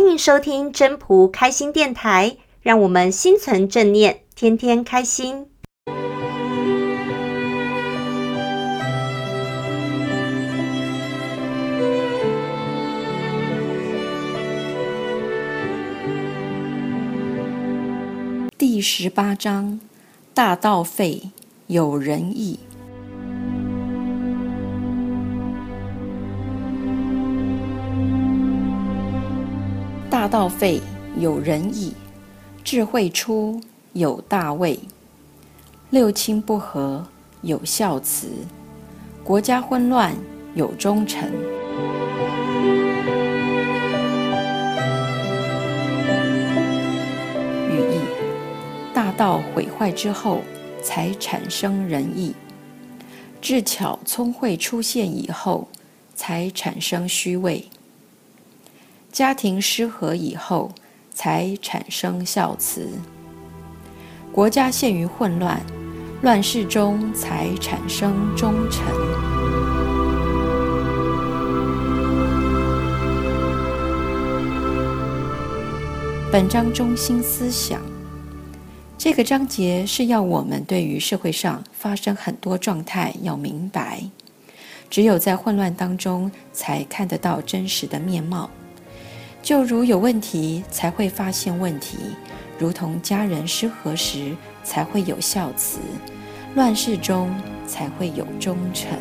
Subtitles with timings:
[0.00, 5.46] 欢迎收听真朴开心电台，让我们心存正念，天天开心。
[18.56, 19.78] 第十八章：
[20.32, 21.30] 大道废，
[21.66, 22.58] 有仁义。
[30.10, 30.80] 大道废，
[31.16, 31.92] 有仁义；
[32.64, 33.60] 智慧出，
[33.92, 34.76] 有大位；
[35.90, 37.06] 六亲不和，
[37.42, 38.26] 有孝慈；
[39.22, 40.14] 国家混乱，
[40.54, 41.32] 有忠臣。
[49.16, 50.40] 道毁坏之后，
[50.82, 52.32] 才产生仁义；
[53.42, 55.68] 智巧聪慧出现以后，
[56.14, 57.62] 才产生虚位；
[59.12, 60.70] 家庭失和以后，
[61.12, 62.82] 才产生孝慈；
[64.32, 65.60] 国家陷于混乱，
[66.22, 68.84] 乱世中才产生忠臣。
[76.30, 77.80] 本章中心思想。
[78.96, 84.04] 这个章节是要我们对于社会上发生很多状态要明白，
[84.88, 88.48] 只有在混乱当中才看得到真实的面貌。
[89.42, 91.96] 就如有问题才会发现问题，
[92.58, 95.78] 如同家人失和时才会有孝慈，
[96.54, 97.30] 乱世中
[97.66, 98.98] 才会有忠臣。